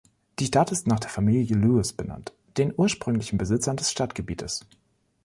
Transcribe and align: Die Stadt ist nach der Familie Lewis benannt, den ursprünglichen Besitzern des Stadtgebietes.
Die 0.39 0.47
Stadt 0.47 0.71
ist 0.71 0.87
nach 0.87 0.99
der 0.99 1.11
Familie 1.11 1.55
Lewis 1.55 1.93
benannt, 1.93 2.33
den 2.57 2.73
ursprünglichen 2.75 3.37
Besitzern 3.37 3.77
des 3.77 3.91
Stadtgebietes. 3.91 4.65